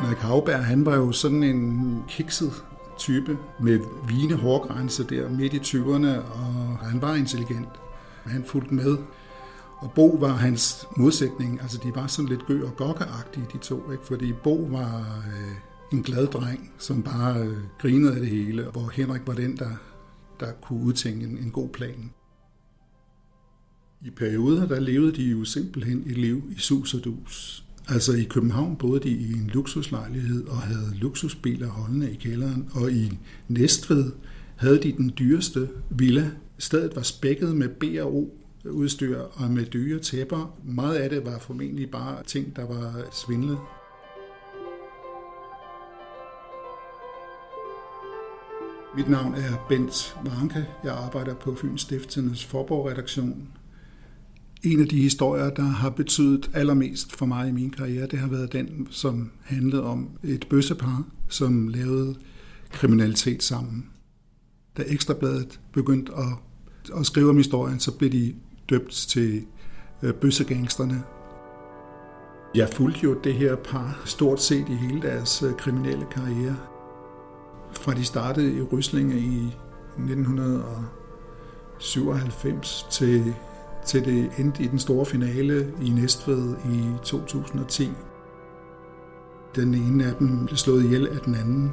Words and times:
Henrik 0.00 0.18
Havberg, 0.18 0.64
han 0.64 0.86
var 0.86 0.96
jo 0.96 1.12
sådan 1.12 1.42
en 1.42 2.02
kikset 2.08 2.64
type 2.98 3.38
med 3.60 3.80
vigende 4.08 4.36
hårgrænse 4.36 5.04
der 5.04 5.30
midt 5.30 5.54
i 5.54 5.58
20'erne, 5.58 6.08
og 6.08 6.78
han 6.78 7.02
var 7.02 7.14
intelligent. 7.14 7.68
Han 8.24 8.44
fulgte 8.44 8.74
med. 8.74 8.98
Og 9.78 9.92
Bo 9.94 10.06
var 10.06 10.28
hans 10.28 10.86
modsætning. 10.96 11.60
Altså, 11.62 11.80
de 11.84 11.92
var 11.94 12.06
sådan 12.06 12.28
lidt 12.28 12.46
gø- 12.46 12.66
og 12.66 12.76
gokkeagtige, 12.76 13.46
de 13.52 13.58
to. 13.58 13.92
Ikke? 13.92 14.04
Fordi 14.06 14.32
Bo 14.32 14.54
var 14.54 15.22
øh, 15.26 15.56
en 15.92 16.02
glad 16.02 16.26
dreng, 16.26 16.72
som 16.78 17.02
bare 17.02 17.40
øh, 17.40 17.56
grinede 17.78 18.14
af 18.14 18.20
det 18.20 18.28
hele, 18.28 18.62
hvor 18.72 18.90
Henrik 18.94 19.22
var 19.26 19.34
den, 19.34 19.56
der, 19.56 19.70
der 20.40 20.52
kunne 20.52 20.84
udtænke 20.84 21.26
en, 21.26 21.38
en 21.38 21.50
god 21.50 21.68
plan. 21.68 22.10
I 24.04 24.10
perioder, 24.10 24.66
der 24.66 24.80
levede 24.80 25.12
de 25.12 25.22
jo 25.22 25.44
simpelthen 25.44 26.02
et 26.06 26.18
liv 26.18 26.42
i 26.56 26.58
sus 26.58 26.94
og 26.94 27.04
dus. 27.04 27.67
Altså 27.90 28.12
i 28.12 28.22
København 28.22 28.76
boede 28.76 29.00
de 29.00 29.08
i 29.08 29.32
en 29.32 29.50
luksuslejlighed 29.54 30.46
og 30.46 30.58
havde 30.58 30.94
luksusbiler 30.94 31.68
holdende 31.68 32.12
i 32.12 32.14
kælderen, 32.14 32.68
og 32.74 32.92
i 32.92 33.18
Næstved 33.48 34.12
havde 34.56 34.82
de 34.82 34.92
den 34.92 35.12
dyreste 35.18 35.68
villa. 35.90 36.30
Stedet 36.58 36.96
var 36.96 37.02
spækket 37.02 37.56
med 37.56 37.68
B&O 37.68 38.24
udstyr 38.64 39.18
og 39.18 39.50
med 39.50 39.64
dyre 39.64 39.98
tæpper. 39.98 40.58
Meget 40.64 40.94
af 40.94 41.10
det 41.10 41.26
var 41.26 41.38
formentlig 41.38 41.90
bare 41.90 42.22
ting, 42.22 42.56
der 42.56 42.66
var 42.66 43.04
svindlet. 43.12 43.58
Mit 48.96 49.08
navn 49.08 49.34
er 49.34 49.66
Bent 49.68 50.16
Varnke. 50.24 50.66
Jeg 50.84 50.92
arbejder 50.92 51.34
på 51.34 51.54
Fyns 51.54 51.80
Stiftelses 51.80 52.44
forborgredaktion. 52.44 53.48
En 54.62 54.80
af 54.80 54.88
de 54.88 55.00
historier, 55.00 55.50
der 55.50 55.62
har 55.62 55.90
betydet 55.90 56.50
allermest 56.54 57.16
for 57.16 57.26
mig 57.26 57.48
i 57.48 57.52
min 57.52 57.70
karriere, 57.70 58.06
det 58.06 58.18
har 58.18 58.28
været 58.28 58.52
den, 58.52 58.86
som 58.90 59.30
handlede 59.42 59.84
om 59.84 60.08
et 60.24 60.46
bøssepar, 60.50 61.04
som 61.28 61.68
lavede 61.68 62.14
kriminalitet 62.70 63.42
sammen. 63.42 63.86
Da 64.76 64.82
Ekstrabladet 64.86 65.60
begyndte 65.72 66.12
at, 66.16 66.26
at 66.98 67.06
skrive 67.06 67.30
om 67.30 67.36
historien, 67.36 67.80
så 67.80 67.92
blev 67.92 68.12
de 68.12 68.34
døbt 68.70 68.92
til 68.92 69.44
øh, 70.02 70.14
bøssegangsterne. 70.14 71.02
Jeg 72.54 72.68
fulgte 72.68 73.00
jo 73.04 73.20
det 73.24 73.34
her 73.34 73.56
par 73.56 74.02
stort 74.04 74.42
set 74.42 74.68
i 74.68 74.74
hele 74.74 75.02
deres 75.02 75.42
øh, 75.42 75.54
kriminelle 75.54 76.06
karriere. 76.10 76.56
Fra 77.72 77.94
de 77.94 78.04
startede 78.04 78.56
i 78.56 78.62
Ryslinge 78.62 79.18
i 79.18 79.46
1997 79.98 82.86
til 82.90 83.34
til 83.88 84.04
det 84.04 84.30
endte 84.38 84.62
i 84.62 84.66
den 84.66 84.78
store 84.78 85.06
finale 85.06 85.72
i 85.82 85.90
Næstved 85.90 86.56
i 86.56 87.04
2010. 87.04 87.88
Den 89.54 89.74
ene 89.74 90.04
af 90.06 90.14
dem 90.14 90.46
blev 90.46 90.56
slået 90.56 90.84
ihjel 90.84 91.08
af 91.08 91.20
den 91.20 91.34
anden. 91.34 91.70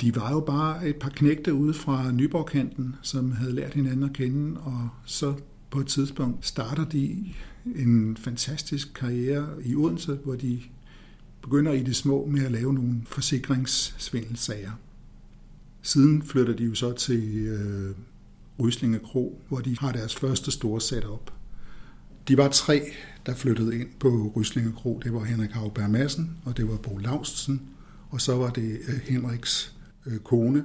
De 0.00 0.16
var 0.16 0.30
jo 0.32 0.40
bare 0.40 0.88
et 0.88 0.96
par 0.96 1.08
knægte 1.08 1.54
ude 1.54 1.74
fra 1.74 2.12
Nyborgkanten, 2.12 2.96
som 3.02 3.32
havde 3.32 3.52
lært 3.52 3.74
hinanden 3.74 4.02
at 4.02 4.12
kende, 4.12 4.60
og 4.60 4.88
så 5.04 5.34
på 5.70 5.80
et 5.80 5.86
tidspunkt 5.86 6.46
starter 6.46 6.84
de 6.84 7.24
en 7.76 8.16
fantastisk 8.16 8.94
karriere 8.94 9.48
i 9.64 9.74
Odense, 9.74 10.18
hvor 10.24 10.34
de 10.34 10.60
begynder 11.42 11.72
i 11.72 11.82
det 11.82 11.96
små 11.96 12.26
med 12.26 12.44
at 12.44 12.52
lave 12.52 12.74
nogle 12.74 13.02
forsikringssvindelsager. 13.06 14.72
Siden 15.82 16.22
flytter 16.22 16.56
de 16.56 16.64
jo 16.64 16.74
så 16.74 16.92
til 16.92 17.46
øh, 17.46 17.94
Ryslinge 18.60 18.98
Kro, 18.98 19.42
hvor 19.48 19.60
de 19.60 19.76
har 19.78 19.92
deres 19.92 20.14
første 20.14 20.50
store 20.50 20.80
setup. 20.80 21.32
De 22.28 22.36
var 22.36 22.48
tre, 22.48 22.82
der 23.26 23.34
flyttede 23.34 23.80
ind 23.80 23.88
på 24.00 24.32
Ryslinge 24.36 24.72
Kro. 24.72 25.00
Det 25.04 25.12
var 25.12 25.24
Henrik 25.24 25.50
Havberg 25.50 25.90
Madsen, 25.90 26.36
og 26.44 26.56
det 26.56 26.68
var 26.68 26.76
Bo 26.76 26.96
Laustsen, 26.96 27.62
og 28.10 28.20
så 28.20 28.36
var 28.36 28.50
det 28.50 28.78
øh, 28.88 29.00
Henriks 29.04 29.74
øh, 30.06 30.18
kone. 30.18 30.64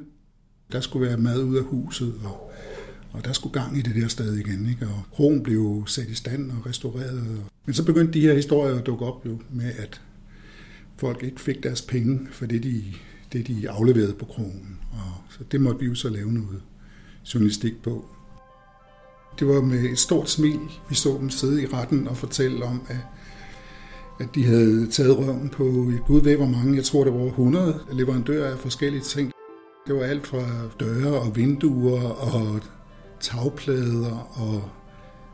Der 0.71 0.81
skulle 0.81 1.07
være 1.07 1.17
mad 1.17 1.43
ud 1.43 1.57
af 1.57 1.63
huset, 1.63 2.13
og, 2.23 2.51
og 3.11 3.25
der 3.25 3.33
skulle 3.33 3.61
gang 3.61 3.77
i 3.77 3.81
det 3.81 3.95
der 3.95 4.07
sted 4.07 4.35
igen. 4.35 4.69
Ikke? 4.69 4.87
Og 4.87 5.03
krogen 5.11 5.43
blev 5.43 5.83
sat 5.87 6.07
i 6.09 6.15
stand 6.15 6.51
og 6.51 6.65
restaureret. 6.65 7.43
Men 7.65 7.73
så 7.73 7.85
begyndte 7.85 8.13
de 8.13 8.21
her 8.21 8.33
historier 8.33 8.75
at 8.75 8.85
dukke 8.85 9.05
op 9.05 9.25
jo 9.25 9.41
med, 9.49 9.71
at 9.77 10.01
folk 10.97 11.23
ikke 11.23 11.41
fik 11.41 11.63
deres 11.63 11.81
penge 11.81 12.27
for 12.31 12.45
det, 12.45 12.63
de, 12.63 12.83
det, 13.33 13.47
de 13.47 13.69
afleverede 13.69 14.13
på 14.13 14.25
krogen. 14.25 14.77
Og 14.91 15.23
så 15.29 15.43
det 15.51 15.61
måtte 15.61 15.79
vi 15.79 15.85
jo 15.85 15.95
så 15.95 16.09
lave 16.09 16.31
noget 16.31 16.61
journalistik 17.33 17.83
på. 17.83 18.05
Det 19.39 19.47
var 19.47 19.61
med 19.61 19.79
et 19.79 19.99
stort 19.99 20.29
smil, 20.29 20.59
vi 20.89 20.95
så 20.95 21.17
dem 21.19 21.29
sidde 21.29 21.63
i 21.63 21.65
retten 21.65 22.07
og 22.07 22.17
fortælle 22.17 22.65
om, 22.65 22.81
at, 22.87 22.97
at 24.19 24.35
de 24.35 24.45
havde 24.45 24.87
taget 24.91 25.17
røven 25.17 25.49
på, 25.49 25.63
gud 26.07 26.21
ved 26.23 26.35
hvor 26.35 26.45
mange, 26.45 26.75
jeg 26.75 26.83
tror 26.83 27.03
det 27.03 27.13
var 27.13 27.25
100 27.25 27.79
leverandører 27.91 28.51
af 28.51 28.59
forskellige 28.59 29.03
ting. 29.03 29.31
Det 29.87 29.95
var 29.95 30.03
alt 30.03 30.27
fra 30.27 30.45
døre 30.79 31.19
og 31.19 31.35
vinduer 31.35 32.01
og 32.01 32.59
tagplader 33.19 34.39
og 34.39 34.69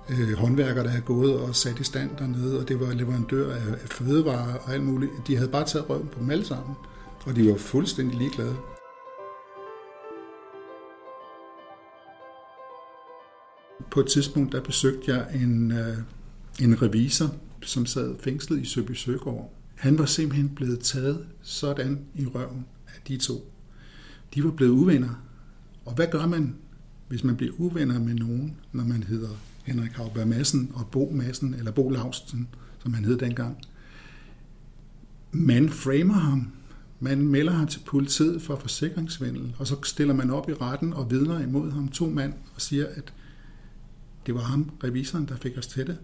øh, 0.09 0.34
håndværkere, 0.38 0.84
der 0.84 0.90
havde 0.90 1.03
gået 1.03 1.40
og 1.40 1.56
sat 1.56 1.79
i 1.79 1.84
stand 1.84 2.09
dernede, 2.19 2.59
og 2.59 2.67
det 2.67 2.79
var 2.79 2.94
leverandører 2.94 3.56
af, 3.56 3.72
af 3.84 3.90
fødevarer 3.90 4.53
og 4.53 4.73
alt 4.73 4.84
muligt. 4.84 5.12
De 5.28 5.35
havde 5.35 5.50
bare 5.50 5.66
taget 5.66 5.90
røven 5.90 6.07
på 6.07 6.19
dem 6.19 6.29
alle 6.29 6.46
sammen, 6.46 6.75
og 7.25 7.35
de 7.35 7.50
var 7.50 7.57
fuldstændig 7.57 8.17
ligeglade. 8.17 8.56
På 13.96 14.02
et 14.02 14.08
tidspunkt 14.08 14.52
der 14.52 14.62
besøgte 14.62 15.12
jeg 15.12 15.28
en, 15.36 15.72
øh, 15.72 15.98
en 16.62 16.82
revisor, 16.82 17.36
som 17.62 17.86
sad 17.86 18.16
fængslet 18.20 18.62
i 18.62 18.66
Søby 18.66 18.92
Søgaard. 18.92 19.54
Han 19.76 19.98
var 19.98 20.06
simpelthen 20.06 20.50
blevet 20.50 20.80
taget 20.80 21.26
sådan 21.42 22.00
i 22.16 22.26
røven 22.26 22.66
af 22.88 23.02
de 23.08 23.18
to. 23.18 23.52
De 24.34 24.44
var 24.44 24.52
blevet 24.52 24.72
uvenner. 24.72 25.24
Og 25.86 25.94
hvad 25.94 26.08
gør 26.12 26.26
man, 26.26 26.56
hvis 27.08 27.24
man 27.24 27.36
bliver 27.36 27.54
uvenner 27.58 28.00
med 28.00 28.14
nogen, 28.14 28.56
når 28.72 28.84
man 28.84 29.04
hedder 29.04 29.30
Henrik 29.64 29.92
Havberg 29.92 30.28
Madsen 30.28 30.72
og 30.74 30.88
Bo 30.92 31.12
Madsen, 31.14 31.54
eller 31.54 31.72
Bo 31.72 31.90
Lausten, 31.90 32.48
som 32.84 32.94
han 32.94 33.06
hed 33.06 33.18
dengang? 33.18 33.58
Man 35.32 35.70
framer 35.70 36.14
ham. 36.14 36.48
Man 37.00 37.28
melder 37.28 37.54
ham 37.54 37.68
til 37.68 37.82
politiet 37.86 38.42
for 38.42 38.56
forsikringsvindel, 38.56 39.56
og 39.58 39.68
så 39.68 39.76
stiller 39.84 40.14
man 40.14 40.30
op 40.30 40.50
i 40.50 40.54
retten 40.54 40.94
og 40.94 41.12
vidner 41.12 41.40
imod 41.40 41.72
ham 41.72 41.88
to 41.88 42.10
mand 42.10 42.34
og 42.56 42.62
siger, 42.62 42.86
at 42.96 43.14
det 44.25 44.36
var 44.36 44.41
ham, 44.41 44.72
revisoren, 44.84 45.25
der 45.25 45.36
fik 45.36 45.58
os 45.58 45.68
til 45.68 45.88
det. 45.88 45.97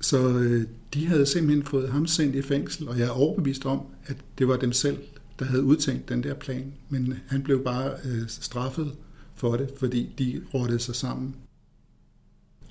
Så 0.00 0.28
øh, 0.28 0.66
de 0.94 1.06
havde 1.06 1.26
simpelthen 1.26 1.66
fået 1.66 1.90
ham 1.92 2.06
sendt 2.06 2.34
i 2.34 2.42
fængsel, 2.42 2.88
og 2.88 2.98
jeg 2.98 3.06
er 3.06 3.10
overbevist 3.10 3.66
om, 3.66 3.80
at 4.06 4.16
det 4.38 4.48
var 4.48 4.56
dem 4.56 4.72
selv, 4.72 4.98
der 5.38 5.44
havde 5.44 5.64
udtænkt 5.64 6.08
den 6.08 6.22
der 6.22 6.34
plan. 6.34 6.72
Men 6.88 7.12
øh, 7.12 7.18
han 7.26 7.42
blev 7.42 7.64
bare 7.64 7.92
øh, 8.04 8.22
straffet 8.28 8.92
for 9.34 9.56
det, 9.56 9.70
fordi 9.78 10.14
de 10.18 10.42
rådede 10.54 10.78
sig 10.78 10.94
sammen. 10.94 11.34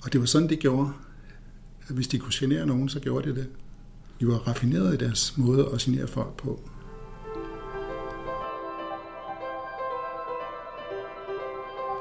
Og 0.02 0.12
det 0.12 0.20
var 0.20 0.26
sådan, 0.26 0.48
de 0.48 0.56
gjorde. 0.56 0.92
Hvis 1.90 2.08
de 2.08 2.18
kunne 2.18 2.32
genere 2.34 2.66
nogen, 2.66 2.88
så 2.88 3.00
gjorde 3.00 3.30
de 3.30 3.34
det. 3.36 3.48
De 4.20 4.26
var 4.26 4.34
raffinerede 4.34 4.94
i 4.94 4.96
deres 4.96 5.38
måde 5.38 5.68
at 5.74 5.78
genere 5.78 6.06
folk 6.06 6.36
på. 6.36 6.70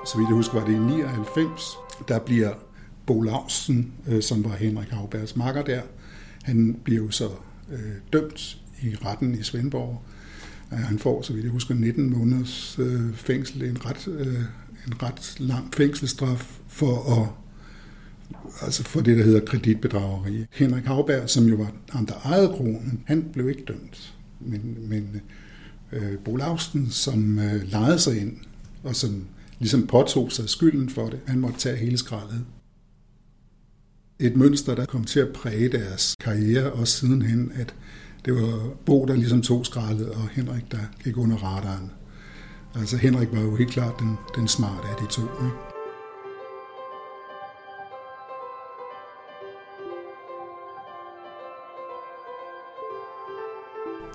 Så 0.07 0.17
vidt 0.17 0.27
jeg 0.29 0.35
husker, 0.35 0.59
var 0.59 0.67
det 0.67 0.73
i 0.73 0.79
99, 0.79 1.77
der 2.07 2.19
bliver 2.19 2.53
Bo 3.05 3.21
Lausen, 3.21 3.93
øh, 4.07 4.21
som 4.21 4.43
var 4.43 4.55
Henrik 4.55 4.89
Havbergs 4.89 5.35
makker 5.35 5.63
der, 5.63 5.81
han 6.43 6.79
bliver 6.83 7.03
jo 7.03 7.11
så 7.11 7.29
øh, 7.71 7.91
dømt 8.13 8.57
i 8.81 8.95
retten 9.05 9.39
i 9.39 9.43
Svendborg. 9.43 10.01
Øh, 10.73 10.79
han 10.79 10.99
får, 10.99 11.21
så 11.21 11.33
vidt 11.33 11.43
jeg 11.43 11.51
husker, 11.51 11.75
19 11.75 12.09
måneders 12.09 12.79
øh, 12.79 13.13
fængsel, 13.13 13.63
en 13.63 13.85
ret, 13.85 14.07
øh, 14.07 14.41
en 14.87 15.03
ret 15.03 15.35
lang 15.39 15.73
fængselsstraf 15.73 16.59
for 16.67 17.21
at 17.21 17.29
altså 18.61 18.83
for 18.83 19.01
det, 19.01 19.17
der 19.17 19.23
hedder 19.23 19.45
kreditbedrageri. 19.45 20.45
Henrik 20.51 20.85
Havberg, 20.85 21.29
som 21.29 21.45
jo 21.45 21.55
var 21.55 21.71
ham, 21.89 22.05
der 22.05 22.13
ejede 22.25 22.47
kronen, 22.47 23.03
han 23.05 23.29
blev 23.33 23.49
ikke 23.49 23.63
dømt. 23.67 24.13
Men, 24.39 24.89
men 24.89 25.21
øh, 25.91 26.17
Bo 26.17 26.35
Lausten, 26.35 26.89
som 26.89 27.39
øh, 27.39 27.71
lejede 27.71 27.99
sig 27.99 28.21
ind, 28.21 28.37
og 28.83 28.95
som 28.95 29.25
ligesom 29.59 29.87
påtog 29.87 30.31
sig 30.31 30.49
skylden 30.49 30.89
for 30.89 31.09
det. 31.09 31.19
Han 31.25 31.39
måtte 31.39 31.59
tage 31.59 31.77
hele 31.77 31.97
skraldet. 31.97 32.45
Et 34.19 34.35
mønster, 34.35 34.75
der 34.75 34.85
kom 34.85 35.03
til 35.03 35.19
at 35.19 35.33
præge 35.33 35.69
deres 35.69 36.15
karriere, 36.19 36.71
også 36.71 36.93
sidenhen, 36.93 37.51
at 37.55 37.75
det 38.25 38.33
var 38.33 38.69
Bo, 38.85 39.05
der 39.05 39.15
ligesom 39.15 39.41
tog 39.41 39.65
skraldet, 39.65 40.09
og 40.09 40.29
Henrik, 40.29 40.71
der 40.71 40.79
gik 41.03 41.17
under 41.17 41.37
radaren. 41.37 41.91
Altså 42.75 42.97
Henrik 42.97 43.27
var 43.31 43.41
jo 43.41 43.55
helt 43.55 43.71
klart 43.71 43.99
den, 43.99 44.15
den 44.35 44.47
smarte 44.47 44.87
af 44.87 44.95
de 45.01 45.07
to. 45.11 45.21
Ikke? 45.21 45.55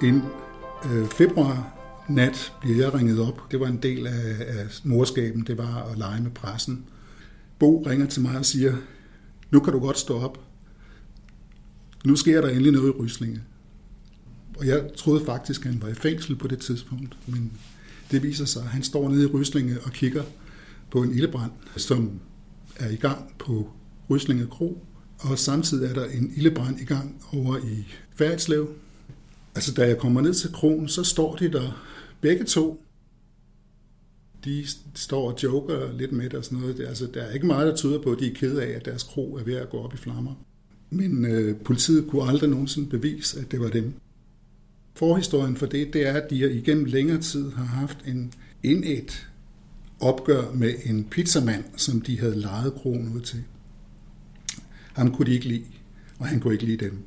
En 0.03 0.23
øh, 0.91 1.09
februar 1.09 1.82
nat 2.09 2.53
bliver 2.61 2.77
jeg 2.77 2.95
ringet 2.95 3.21
op. 3.21 3.51
Det 3.51 3.61
var 3.61 3.67
en 3.67 3.77
del 3.77 4.07
af, 4.07 4.37
af 4.39 4.67
morskaben, 4.85 5.45
det 5.47 5.59
var 5.59 5.83
at 5.83 5.99
lege 5.99 6.23
med 6.23 6.31
pressen. 6.31 6.85
Bo 7.59 7.83
ringer 7.87 8.07
til 8.07 8.23
mig 8.23 8.39
og 8.39 8.45
siger, 8.45 8.77
nu 9.51 9.61
kan 9.61 9.73
du 9.73 9.79
godt 9.79 9.99
stå 9.99 10.21
op. 10.21 10.41
nu 12.05 12.17
sker 12.17 12.41
der 12.41 12.49
endelig 12.49 12.73
noget 12.73 12.89
i 12.89 12.91
Ryslinge. 12.91 13.43
Og 14.59 14.67
jeg 14.67 14.85
troede 14.97 15.25
faktisk, 15.25 15.61
at 15.67 15.73
han 15.73 15.83
var 15.83 15.89
i 15.89 15.95
fængsel 15.95 16.37
på 16.37 16.49
det 16.49 16.59
tidspunkt, 16.59 17.17
men 17.27 17.53
det 18.11 18.23
viser 18.23 18.45
sig, 18.45 18.63
at 18.63 18.69
han 18.69 18.83
står 18.83 19.09
nede 19.09 19.23
i 19.23 19.27
Ryslinge 19.27 19.81
og 19.81 19.93
kigger 19.93 20.23
på 20.91 21.03
en 21.03 21.15
ildebrand, 21.15 21.53
som 21.77 22.21
er 22.77 22.89
i 22.89 22.97
gang 22.97 23.35
på 23.39 23.71
Ryslinge 24.11 24.47
Kro, 24.47 24.85
og 25.19 25.39
samtidig 25.39 25.91
er 25.91 25.95
der 25.95 26.05
en 26.05 26.33
ildebrand 26.37 26.81
i 26.81 26.85
gang 26.85 27.23
over 27.33 27.57
i 27.57 27.87
Færdslev. 28.17 28.69
Altså, 29.55 29.75
da 29.75 29.87
jeg 29.87 29.99
kommer 29.99 30.21
ned 30.21 30.35
til 30.35 30.53
kronen, 30.53 30.89
så 30.89 31.05
står 31.05 31.37
de 31.37 31.53
der 31.53 31.85
begge 32.21 32.45
to. 32.45 32.85
De 34.45 34.65
står 34.95 35.31
og 35.33 35.43
joker 35.43 35.93
lidt 35.93 36.13
med 36.13 36.25
det 36.25 36.35
og 36.35 36.45
sådan 36.45 36.59
noget. 36.59 36.81
Altså, 36.81 37.09
der 37.15 37.23
er 37.23 37.33
ikke 37.33 37.47
meget, 37.47 37.67
der 37.67 37.77
tyder 37.77 38.03
på, 38.03 38.13
at 38.13 38.19
de 38.19 38.31
er 38.31 38.35
kede 38.35 38.63
af, 38.63 38.71
at 38.71 38.85
deres 38.85 39.03
kro 39.03 39.37
er 39.37 39.45
ved 39.45 39.55
at 39.55 39.71
gå 39.71 39.79
op 39.79 39.95
i 39.95 39.97
flammer. 39.97 40.35
Men 40.91 41.25
øh, 41.25 41.57
politiet 41.57 42.07
kunne 42.09 42.29
aldrig 42.29 42.51
nogensinde 42.51 42.89
bevise, 42.89 43.41
at 43.41 43.51
det 43.51 43.61
var 43.61 43.69
dem. 43.69 43.95
Forhistorien 44.95 45.57
for 45.57 45.67
det, 45.67 45.93
det 45.93 46.07
er, 46.07 46.13
at 46.13 46.31
de 46.31 46.53
igennem 46.53 46.85
længere 46.85 47.21
tid 47.21 47.51
har 47.51 47.65
haft 47.65 47.99
en 48.07 48.33
indet 48.63 49.29
opgør 50.01 50.53
med 50.53 50.75
en 50.85 51.05
pizzamand, 51.05 51.65
som 51.77 52.01
de 52.01 52.21
havde 52.21 52.41
lejet 52.41 52.75
kronen 52.75 53.17
ud 53.17 53.21
til. 53.21 53.43
Ham 54.93 55.15
kunne 55.15 55.27
de 55.27 55.35
ikke 55.35 55.49
lide, 55.49 55.65
og 56.19 56.27
han 56.27 56.41
kunne 56.41 56.53
ikke 56.53 56.67
lide 56.67 56.85
dem. 56.85 56.99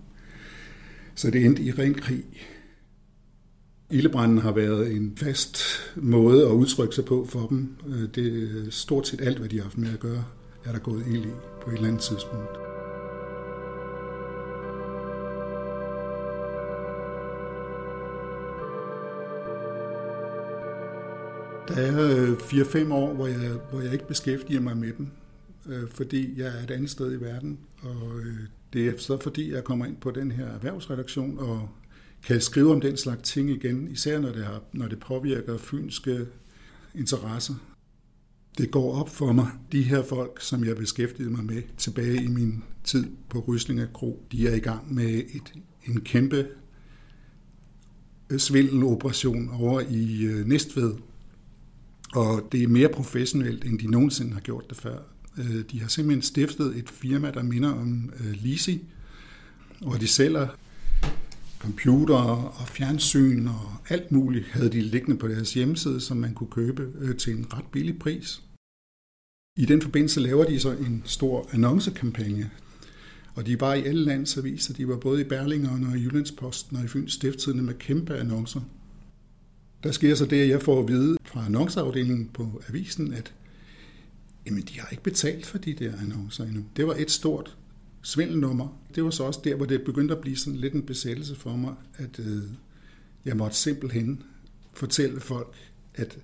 Så 1.16 1.32
det 1.32 1.46
endte 1.46 1.64
i 1.64 1.72
ren 1.72 1.94
krig. 1.94 2.24
Ildebranden 3.90 4.38
har 4.38 4.52
været 4.52 4.92
en 4.92 5.18
fast 5.18 5.58
måde 5.96 6.46
at 6.46 6.52
udtrykke 6.52 6.96
sig 6.96 7.06
på 7.06 7.26
for 7.30 7.48
dem. 7.48 7.78
Øh, 7.88 8.10
det 8.16 8.28
er 8.44 8.72
stort 8.72 9.08
set 9.08 9.22
alt, 9.22 9.38
hvad 9.38 9.50
de 9.50 9.56
har 9.58 9.64
haft 9.64 9.78
med 9.78 9.94
at 9.94 10.00
gøre, 10.00 10.26
er 10.66 10.72
der 10.72 10.80
gået 10.80 11.04
ild 11.08 11.26
i 11.26 11.30
på 11.62 11.70
et 11.70 11.76
eller 11.76 11.88
andet 11.88 12.02
tidspunkt. 12.02 12.50
Der 21.68 21.76
er 21.76 22.22
øh, 22.22 22.34
4-5 22.34 22.94
år, 22.94 23.14
hvor 23.14 23.28
jeg, 23.28 23.52
hvor 23.72 23.82
jeg 23.82 23.94
ikke 23.94 24.08
beskæftiger 24.08 24.62
mig 24.62 24.78
med 24.78 24.92
dem, 24.98 25.08
øh, 25.68 25.90
fordi 25.90 26.40
jeg 26.40 26.48
er 26.48 26.64
et 26.64 26.72
andet 26.72 26.90
sted 26.90 27.14
i 27.14 27.22
verden. 27.22 27.60
Og 27.82 28.20
øh, 28.20 28.40
det 28.74 28.88
er 28.88 28.98
så 28.98 29.18
fordi, 29.18 29.54
jeg 29.54 29.64
kommer 29.64 29.86
ind 29.86 29.98
på 29.98 30.12
den 30.12 30.32
her 30.32 30.46
erhvervsredaktion 30.46 31.40
og 31.40 31.70
kan 32.24 32.42
skrive 32.42 32.72
om 32.72 32.82
den 32.82 32.98
slags 32.98 33.32
ting 33.32 33.50
igen, 33.50 33.88
især 33.92 34.20
når 34.20 34.32
det, 34.32 34.46
har, 34.46 34.62
når 34.74 34.88
det 34.88 35.00
påvirker 35.00 35.58
fynske 35.58 36.26
interesser. 36.96 37.54
Det 38.58 38.72
går 38.72 39.00
op 39.00 39.10
for 39.10 39.32
mig, 39.32 39.48
de 39.72 39.84
her 39.84 40.04
folk, 40.04 40.42
som 40.42 40.64
jeg 40.64 40.76
beskæftigede 40.76 41.32
mig 41.32 41.46
med 41.46 41.62
tilbage 41.78 42.24
i 42.24 42.28
min 42.28 42.64
tid 42.84 43.06
på 43.30 43.40
Ryslinge 43.40 43.88
Kro, 43.94 44.26
de 44.32 44.48
er 44.48 44.56
i 44.56 44.60
gang 44.60 44.94
med 44.94 45.10
et, 45.10 45.54
en 45.86 46.02
kæmpe 46.02 46.48
øh, 48.30 48.40
svindeloperation 48.40 49.50
over 49.50 49.82
i 49.90 50.24
øh, 50.24 50.46
Næstved, 50.46 50.94
og 52.14 52.48
det 52.52 52.64
er 52.64 52.68
mere 52.68 52.90
professionelt, 52.90 53.66
end 53.66 53.80
de 53.80 53.92
nogensinde 53.92 54.34
har 54.34 54.42
gjort 54.42 54.70
det 54.70 54.78
før. 54.78 55.15
Øh, 55.38 55.64
de 55.72 55.82
har 55.82 55.88
simpelthen 55.88 56.22
stiftet 56.22 56.78
et 56.78 56.90
firma, 56.90 57.32
der 57.32 57.44
minder 57.44 57.72
om 57.72 58.12
øh, 58.20 58.32
Lisi, 58.32 58.82
hvor 59.82 59.94
de 59.94 60.08
sælger 60.08 60.48
computer 61.60 62.16
og 62.62 62.68
fjernsyn 62.68 63.48
og 63.48 63.78
alt 63.90 64.12
muligt 64.12 64.48
havde 64.48 64.70
de 64.72 64.82
liggende 64.82 65.18
på 65.18 65.28
deres 65.28 65.54
hjemmeside, 65.54 66.02
som 66.02 66.18
man 66.18 66.34
kunne 66.34 66.52
købe 66.52 66.92
øh, 67.00 67.18
til 67.18 67.38
en 67.38 67.54
ret 67.54 67.66
billig 67.72 68.00
pris. 68.00 68.42
I 69.58 69.66
den 69.66 69.82
forbindelse 69.82 70.20
laver 70.20 70.46
de 70.46 70.60
så 70.60 70.72
en 70.72 71.02
stor 71.06 71.50
annoncekampagne, 71.54 72.52
og 73.36 73.46
de 73.46 73.62
var 73.62 73.74
i 73.74 73.84
alle 73.84 74.04
lands 74.04 74.38
aviser. 74.38 74.74
De 74.74 74.88
var 74.88 74.98
både 74.98 75.22
i 75.22 75.24
Berlingeren 75.24 75.84
og 75.84 75.98
i 75.98 76.02
Jyllandsposten 76.02 76.78
og 76.78 76.84
i 76.84 76.88
Fyns 76.88 77.14
Stifttidende 77.14 77.64
med 77.64 77.74
kæmpe 77.74 78.16
annoncer. 78.16 78.62
Der 79.84 79.92
sker 79.92 80.16
så 80.16 80.26
det, 80.26 80.42
at 80.42 80.50
jeg 80.50 80.62
får 80.62 80.82
at 80.82 80.88
vide 80.88 81.18
fra 81.26 81.46
annonceafdelingen 81.46 82.30
på 82.34 82.62
avisen, 82.70 83.14
at 83.14 83.34
jamen, 84.46 84.64
de 84.64 84.80
har 84.80 84.88
ikke 84.90 85.04
betalt 85.04 85.46
for 85.46 85.58
de 85.58 85.74
der 85.74 85.98
annoncer 86.02 86.44
endnu. 86.44 86.66
Det 86.76 86.88
var 86.88 86.96
et 86.98 87.12
stort 87.12 87.58
svindelnummer. 88.02 88.82
Det 88.96 89.04
var 89.04 89.10
så 89.10 89.24
også 89.24 89.40
der, 89.44 89.56
hvor 89.56 89.66
det 89.66 89.84
begyndte 89.84 90.16
at 90.16 90.22
blive 90.22 90.38
sådan 90.38 90.60
lidt 90.60 90.74
en 90.74 90.84
besættelse 90.84 91.36
for 91.36 91.56
mig, 91.56 91.74
at 91.96 92.20
øh, 92.20 92.44
jeg 93.26 93.38
måtte 93.38 93.58
simpelthen 93.58 94.24
fortælle 94.74 95.20
folk, 95.20 95.56
at 95.96 96.18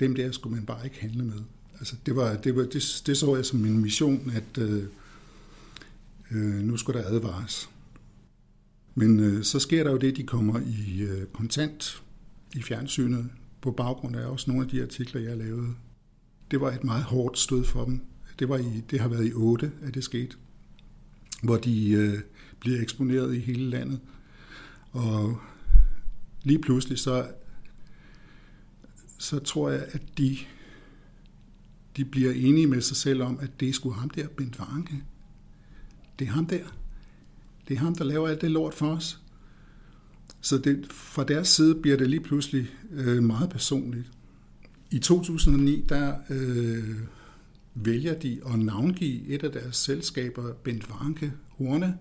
dem 0.00 0.14
der 0.14 0.30
skulle 0.32 0.56
man 0.56 0.66
bare 0.66 0.84
ikke 0.84 1.00
handle 1.00 1.24
med. 1.24 1.42
Altså, 1.78 1.96
det, 2.06 2.16
var, 2.16 2.36
det, 2.36 2.56
var, 2.56 2.62
det, 2.62 3.02
det 3.06 3.16
så 3.16 3.36
jeg 3.36 3.46
som 3.46 3.58
min 3.58 3.78
mission, 3.78 4.32
at 4.34 4.58
øh, 4.58 4.84
øh, 6.30 6.54
nu 6.54 6.76
skulle 6.76 7.00
der 7.00 7.08
advares. 7.08 7.70
Men 8.94 9.20
øh, 9.20 9.44
så 9.44 9.58
sker 9.58 9.84
der 9.84 9.90
jo 9.90 9.96
det, 9.96 10.16
de 10.16 10.22
kommer 10.22 10.60
i 10.60 11.00
øh, 11.00 11.26
kontant 11.26 12.02
i 12.56 12.62
fjernsynet, 12.62 13.30
på 13.60 13.70
baggrund 13.70 14.16
af 14.16 14.26
også 14.26 14.50
nogle 14.50 14.64
af 14.64 14.70
de 14.70 14.82
artikler, 14.82 15.20
jeg 15.20 15.36
lavede. 15.36 15.74
Det 16.50 16.60
var 16.60 16.70
et 16.70 16.84
meget 16.84 17.04
hårdt 17.04 17.38
stød 17.38 17.64
for 17.64 17.84
dem. 17.84 18.00
Det, 18.38 18.48
var 18.48 18.58
i, 18.58 18.82
det 18.90 19.00
har 19.00 19.08
været 19.08 19.26
i 19.26 19.32
8, 19.32 19.72
at 19.82 19.94
det 19.94 20.04
skete, 20.04 20.36
hvor 21.42 21.56
de 21.56 21.90
øh, 21.90 22.18
bliver 22.60 22.82
eksponeret 22.82 23.34
i 23.34 23.38
hele 23.38 23.70
landet. 23.70 24.00
Og 24.92 25.40
lige 26.42 26.58
pludselig 26.58 26.98
så, 26.98 27.28
så 29.18 29.38
tror 29.38 29.70
jeg, 29.70 29.86
at 29.92 30.02
de, 30.18 30.38
de 31.96 32.04
bliver 32.04 32.32
enige 32.32 32.66
med 32.66 32.80
sig 32.80 32.96
selv 32.96 33.22
om, 33.22 33.38
at 33.40 33.60
det 33.60 33.68
er 33.68 33.72
sgu 33.72 33.90
ham 33.90 34.10
der, 34.10 34.28
Bent 34.28 34.58
Varenke. 34.58 35.04
Det 36.18 36.26
er 36.26 36.32
ham 36.32 36.46
der. 36.46 36.64
Det 37.68 37.74
er 37.74 37.78
ham, 37.78 37.94
der 37.94 38.04
laver 38.04 38.28
alt 38.28 38.40
det 38.40 38.50
lort 38.50 38.74
for 38.74 38.90
os. 38.90 39.20
Så 40.40 40.58
det, 40.58 40.86
fra 40.90 41.24
deres 41.24 41.48
side 41.48 41.74
bliver 41.74 41.96
det 41.96 42.10
lige 42.10 42.20
pludselig 42.20 42.70
øh, 42.90 43.22
meget 43.22 43.50
personligt. 43.50 44.10
I 44.92 44.98
2009, 44.98 45.84
der 45.88 46.14
øh, 46.30 46.96
vælger 47.74 48.14
de 48.14 48.40
at 48.52 48.58
navngive 48.58 49.26
et 49.26 49.42
af 49.44 49.52
deres 49.52 49.76
selskaber, 49.76 50.52
Bent 50.52 50.90
Varnke 50.90 51.32
Horne. 51.48 51.98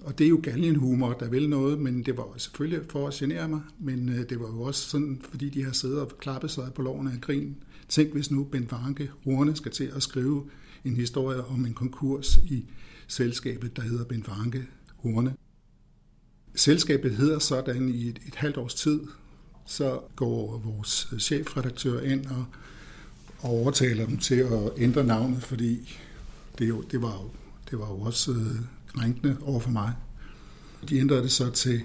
Og 0.00 0.18
det 0.18 0.24
er 0.24 0.28
jo 0.28 0.40
galgenhumor, 0.42 1.12
der 1.12 1.28
vil 1.28 1.48
noget, 1.48 1.78
men 1.78 2.02
det 2.02 2.16
var 2.16 2.34
selvfølgelig 2.36 2.80
for 2.90 3.08
at 3.08 3.14
genere 3.14 3.48
mig, 3.48 3.60
men 3.80 4.08
øh, 4.08 4.28
det 4.28 4.40
var 4.40 4.46
jo 4.46 4.62
også 4.62 4.90
sådan, 4.90 5.20
fordi 5.30 5.48
de 5.48 5.64
har 5.64 5.72
siddet 5.72 6.00
og 6.00 6.18
klappet 6.18 6.50
sig 6.50 6.72
på 6.74 6.82
loven 6.82 7.08
af 7.08 7.20
grin. 7.20 7.56
Tænk, 7.88 8.12
hvis 8.12 8.30
nu 8.30 8.44
Bent 8.44 8.72
Varnke 8.72 9.10
Horne 9.24 9.56
skal 9.56 9.72
til 9.72 9.92
at 9.96 10.02
skrive 10.02 10.50
en 10.84 10.96
historie 10.96 11.44
om 11.44 11.66
en 11.66 11.74
konkurs 11.74 12.36
i 12.36 12.64
selskabet, 13.06 13.76
der 13.76 13.82
hedder 13.82 14.04
Bent 14.04 14.28
Varnke 14.28 14.66
Horne. 14.96 15.34
Selskabet 16.54 17.10
hedder 17.12 17.38
sådan 17.38 17.88
i 17.88 18.08
et, 18.08 18.18
et 18.26 18.34
halvt 18.34 18.56
års 18.56 18.74
tid, 18.74 19.00
så 19.66 20.00
går 20.16 20.62
vores 20.64 21.14
chefredaktør 21.20 22.00
ind 22.00 22.26
og, 22.26 22.44
og 23.38 23.50
overtaler 23.50 24.06
dem 24.06 24.18
til 24.18 24.34
at 24.34 24.72
ændre 24.76 25.04
navnet, 25.04 25.42
fordi 25.42 25.98
det, 26.58 26.68
jo, 26.68 26.82
det, 26.82 27.02
var, 27.02 27.12
jo, 27.12 27.30
det 27.70 27.78
var 27.78 27.88
jo 27.88 28.00
også 28.00 28.32
øh, 28.32 28.56
krænkende 28.86 29.36
over 29.42 29.60
for 29.60 29.70
mig. 29.70 29.92
De 30.88 30.98
ændrede 30.98 31.22
det 31.22 31.32
så 31.32 31.50
til 31.50 31.82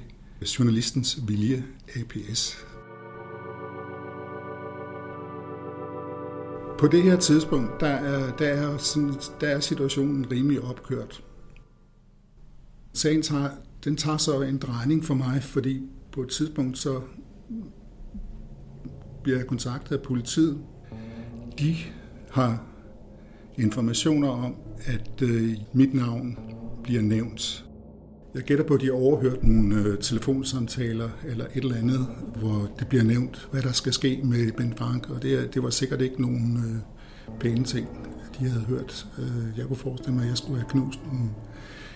Journalistens 0.59 1.19
Vilje 1.27 1.65
APS. 1.95 2.57
På 6.79 6.87
det 6.87 7.03
her 7.03 7.17
tidspunkt, 7.19 7.79
der 7.79 7.87
er, 7.87 8.35
der 8.37 8.47
er, 8.47 8.77
sådan, 8.77 9.13
der 9.41 9.47
er 9.47 9.59
situationen 9.59 10.31
rimelig 10.31 10.61
opkørt. 10.61 11.23
Sagen 12.93 13.21
tager 13.21 13.49
den 13.83 13.97
tager 13.97 14.17
så 14.17 14.41
en 14.41 14.57
drejning 14.57 15.05
for 15.05 15.13
mig, 15.13 15.43
fordi 15.43 15.81
på 16.11 16.21
et 16.21 16.29
tidspunkt 16.29 16.77
så 16.77 17.01
bliver 19.23 19.37
jeg 19.37 19.47
kontaktet 19.47 19.95
af 19.95 20.01
politiet. 20.01 20.57
De 21.59 21.75
har 22.31 22.63
informationer 23.57 24.29
om, 24.29 24.55
at 24.85 25.21
øh, 25.21 25.57
mit 25.73 25.93
navn 25.93 26.37
bliver 26.83 27.01
nævnt. 27.01 27.65
Jeg 28.35 28.43
gætter 28.43 28.65
på, 28.65 28.73
at 28.73 28.81
de 28.81 28.85
har 28.85 28.93
overhørt 28.93 29.43
nogle 29.43 29.75
øh, 29.75 29.97
telefonsamtaler 29.99 31.09
eller 31.25 31.45
et 31.45 31.63
eller 31.63 31.75
andet, 31.75 32.07
hvor 32.35 32.71
det 32.79 32.87
bliver 32.87 33.03
nævnt, 33.03 33.49
hvad 33.51 33.61
der 33.61 33.71
skal 33.71 33.93
ske 33.93 34.21
med 34.23 34.51
Ben 34.51 34.73
Frank, 34.77 35.09
og 35.09 35.23
det, 35.23 35.53
det 35.53 35.63
var 35.63 35.69
sikkert 35.69 36.01
ikke 36.01 36.21
nogen 36.21 36.57
øh, 36.57 37.39
pæne 37.39 37.63
ting, 37.63 37.87
de 38.39 38.49
havde 38.49 38.63
hørt. 38.63 39.07
Øh, 39.19 39.57
jeg 39.57 39.65
kunne 39.65 39.77
forestille 39.77 40.15
mig, 40.15 40.23
at 40.23 40.29
jeg 40.29 40.37
skulle 40.37 40.59
have 40.59 40.69
knust 40.69 40.99
nogle 41.11 41.29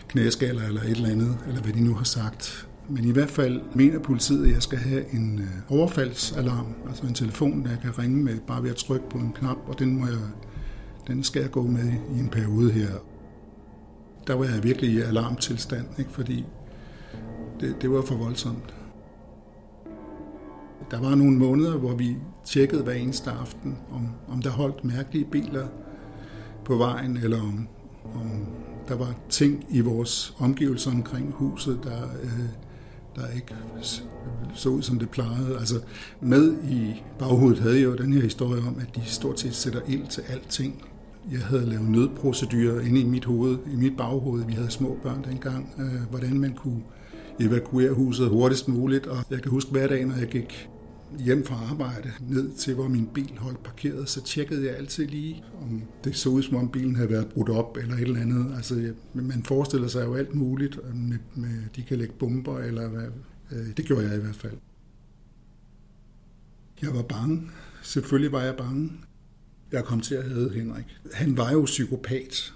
knæskaller 0.08 0.64
eller 0.68 0.82
et 0.82 0.90
eller 0.90 1.10
andet, 1.10 1.38
eller 1.48 1.62
hvad 1.62 1.74
de 1.74 1.84
nu 1.84 1.94
har 1.94 2.04
sagt. 2.04 2.68
Men 2.89 3.06
i 3.06 3.12
hvert 3.12 3.30
fald 3.30 3.62
mener 3.74 4.00
politiet, 4.00 4.46
at 4.46 4.54
jeg 4.54 4.62
skal 4.62 4.77
have 4.77 5.13
en 5.13 5.39
øh, 5.39 5.77
overfaldsalarm, 5.77 6.68
altså 6.88 7.06
en 7.06 7.13
telefon, 7.13 7.63
der 7.63 7.70
jeg 7.70 7.80
kan 7.80 8.00
ringe 8.00 8.24
med 8.24 8.39
bare 8.48 8.63
ved 8.63 8.70
at 8.70 8.75
trykke 8.75 9.10
på 9.10 9.18
en 9.18 9.34
knap, 9.34 9.58
og 9.68 9.80
den, 9.80 10.00
må 10.00 10.06
jeg, 10.06 10.18
den 11.08 11.24
skal 11.24 11.42
jeg 11.42 11.51
gå 11.51 11.63
med 11.68 11.94
i 12.15 12.20
en 12.20 12.30
periode 12.30 12.72
her. 12.72 12.89
Der 14.27 14.34
var 14.34 14.46
jeg 14.46 14.63
virkelig 14.63 14.89
i 14.89 15.01
alarmtilstand, 15.01 15.86
ikke? 15.98 16.12
fordi 16.12 16.46
det, 17.60 17.75
det 17.82 17.92
var 17.92 18.01
for 18.01 18.15
voldsomt. 18.15 18.75
Der 20.92 21.01
var 21.01 21.15
nogle 21.15 21.38
måneder, 21.38 21.77
hvor 21.77 21.96
vi 21.96 22.18
tjekkede 22.46 22.84
hver 22.84 22.94
eneste 22.94 23.32
aften, 23.32 23.77
om, 23.92 24.10
om 24.27 24.42
der 24.42 24.50
holdt 24.50 24.86
mærkelige 24.86 25.25
biler 25.25 25.68
på 26.65 26.77
vejen, 26.77 27.18
eller 27.18 27.42
om, 27.42 27.68
om 28.15 28.46
Der 28.88 28.96
var 28.96 29.15
ting 29.30 29.65
i 29.70 29.80
vores 29.80 30.36
omgivelser 30.39 30.92
omkring 30.92 31.32
huset, 31.32 31.80
der, 31.84 32.04
øh, 32.24 32.50
der 33.16 33.28
ikke 33.36 33.56
så 34.54 34.70
ud, 34.70 34.82
som 34.82 35.00
det 35.00 35.10
plejede. 35.10 35.58
Altså, 35.60 35.76
med 36.22 36.54
i 36.70 37.04
baghovedet 37.20 37.60
havde 37.60 37.76
jeg 37.76 37.84
jo 37.84 37.96
den 37.96 38.14
her 38.14 38.22
historie 38.22 38.62
om, 38.68 38.78
at 38.82 38.96
de 38.96 39.02
stort 39.06 39.40
set 39.40 39.56
sætter 39.56 39.82
ild 39.88 40.08
til 40.08 40.24
alting. 40.30 40.84
Jeg 41.32 41.40
havde 41.40 41.66
lavet 41.66 41.90
nødprocedurer 41.90 42.82
inde 42.82 43.02
i 43.02 43.04
mit 43.04 43.26
hoved, 43.26 43.58
i 43.74 43.76
mit 43.76 43.98
baghoved. 43.98 44.46
Vi 44.46 44.54
havde 44.54 44.72
små 44.72 44.98
børn 45.04 45.26
dengang. 45.30 45.74
Øh, 45.80 46.10
hvordan 46.10 46.40
man 46.40 46.54
kunne 46.54 46.82
evakuere 47.40 47.94
huset 47.94 48.30
hurtigst 48.30 48.68
muligt. 48.68 49.08
Og 49.08 49.18
jeg 49.30 49.42
kan 49.42 49.52
huske 49.52 49.72
hver 49.72 49.88
dag, 49.88 50.06
når 50.06 50.16
jeg 50.16 50.28
gik 50.28 50.70
hjem 51.20 51.46
fra 51.46 51.56
arbejde 51.56 52.12
ned 52.30 52.54
til, 52.54 52.74
hvor 52.74 52.88
min 52.88 53.10
bil 53.14 53.38
holdt 53.38 53.64
parkeret, 53.64 54.10
så 54.10 54.24
tjekkede 54.24 54.66
jeg 54.66 54.76
altid 54.76 55.08
lige, 55.08 55.44
om 55.62 55.82
det 56.04 56.16
så 56.16 56.30
ud, 56.30 56.44
som 56.44 56.56
om 56.56 56.72
bilen 56.72 56.96
havde 56.96 57.10
været 57.10 57.28
brudt 57.28 57.50
op 57.50 57.78
eller 57.78 57.96
et 57.96 58.02
eller 58.02 58.22
andet. 58.22 58.56
Altså, 58.56 58.94
man 59.14 59.44
forestiller 59.44 59.88
sig 59.88 60.06
jo 60.06 60.16
alt 60.16 60.36
muligt, 60.36 60.80
øh, 60.84 60.96
med, 60.96 61.18
med 61.36 61.62
de 61.76 61.84
kan 61.84 61.98
lægge 61.98 62.14
bomber, 62.14 62.60
eller 62.60 62.88
hvad. 62.88 63.08
Øh, 63.52 63.78
det 63.78 63.86
gjorde 63.86 64.08
jeg 64.08 64.18
i 64.18 64.22
hvert 64.22 64.36
fald. 64.36 64.58
Jeg 66.82 66.96
var 66.96 67.02
bange. 67.02 67.42
Selvfølgelig 67.82 68.32
var 68.32 68.42
jeg 68.42 68.56
bange. 68.58 68.92
Jeg 69.72 69.84
kom 69.84 70.02
til 70.02 70.16
at 70.16 70.24
hedde 70.24 70.54
Henrik. 70.54 71.00
Han 71.14 71.38
var 71.38 71.52
jo 71.52 71.66
psykopat. 71.66 72.54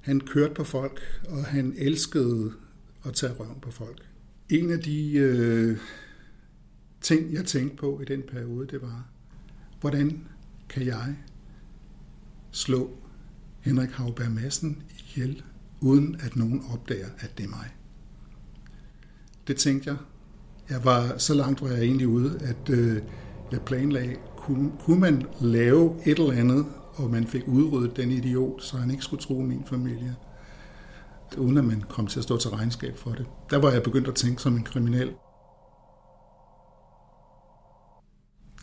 Han 0.00 0.20
kørte 0.20 0.54
på 0.54 0.64
folk, 0.64 1.00
og 1.28 1.44
han 1.44 1.74
elskede 1.76 2.52
at 3.04 3.14
tage 3.14 3.32
røven 3.32 3.60
på 3.62 3.70
folk. 3.70 4.02
En 4.48 4.70
af 4.70 4.80
de 4.80 5.12
øh, 5.12 5.78
ting, 7.00 7.32
jeg 7.32 7.44
tænkte 7.44 7.76
på 7.76 8.00
i 8.00 8.04
den 8.04 8.22
periode, 8.22 8.66
det 8.66 8.82
var, 8.82 9.04
hvordan 9.80 10.28
kan 10.68 10.86
jeg 10.86 11.16
slå 12.50 12.90
Henrik 13.60 13.90
Havberg 13.90 14.32
Madsen 14.32 14.82
ihjel, 14.98 15.42
uden 15.80 16.20
at 16.20 16.36
nogen 16.36 16.64
opdager, 16.72 17.08
at 17.18 17.38
det 17.38 17.44
er 17.44 17.48
mig. 17.48 17.74
Det 19.46 19.56
tænkte 19.56 19.90
jeg. 19.90 19.98
Jeg 20.70 20.84
var 20.84 21.18
så 21.18 21.34
langt, 21.34 21.62
var 21.62 21.68
jeg 21.68 21.82
egentlig 21.82 22.08
ude, 22.08 22.38
at 22.40 22.70
øh, 22.70 23.02
jeg 23.52 23.60
planlagde, 23.60 24.16
kunne, 24.36 24.72
kunne 24.80 25.00
man 25.00 25.26
lave 25.40 25.96
et 26.06 26.18
eller 26.18 26.32
andet, 26.32 26.66
og 26.94 27.10
man 27.10 27.26
fik 27.26 27.48
udryddet 27.48 27.96
den 27.96 28.10
idiot, 28.10 28.62
så 28.62 28.76
han 28.76 28.90
ikke 28.90 29.02
skulle 29.02 29.22
tro 29.22 29.40
min 29.40 29.64
familie, 29.66 30.16
uden 31.38 31.58
at 31.58 31.64
man 31.64 31.80
kom 31.80 32.06
til 32.06 32.20
at 32.20 32.24
stå 32.24 32.36
til 32.36 32.50
regnskab 32.50 32.98
for 32.98 33.10
det. 33.10 33.26
Der 33.50 33.56
var 33.56 33.70
jeg 33.70 33.82
begyndt 33.82 34.08
at 34.08 34.14
tænke 34.14 34.42
som 34.42 34.56
en 34.56 34.64
kriminel. 34.64 35.10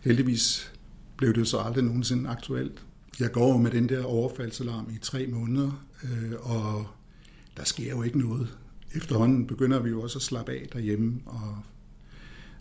Heldigvis 0.04 0.74
blev 1.18 1.34
det 1.34 1.48
så 1.48 1.58
aldrig 1.58 1.84
nogensinde 1.84 2.30
aktuelt. 2.30 2.86
Jeg 3.20 3.32
går 3.32 3.58
med 3.58 3.72
den 3.72 3.90
der 3.90 4.04
overfaldsalarm 4.04 4.90
i 4.90 4.98
tre 5.02 5.28
måneder, 5.28 5.86
øh, 6.04 6.34
og 6.42 6.88
der 7.58 7.64
sker 7.64 7.90
jo 7.90 8.04
ikke 8.04 8.20
noget. 8.20 8.58
Efterhånden 8.96 9.48
begynder 9.48 9.80
vi 9.80 9.90
jo 9.90 10.02
også 10.02 10.18
at 10.18 10.24
slappe 10.24 10.52
af 10.52 10.68
derhjemme, 10.74 11.22
og, 11.26 11.58